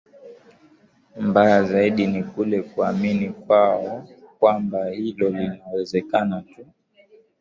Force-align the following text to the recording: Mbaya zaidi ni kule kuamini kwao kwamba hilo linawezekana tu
Mbaya 1.19 1.63
zaidi 1.63 2.07
ni 2.07 2.23
kule 2.23 2.61
kuamini 2.61 3.29
kwao 3.29 4.07
kwamba 4.39 4.85
hilo 4.85 5.29
linawezekana 5.29 6.41
tu 6.41 6.65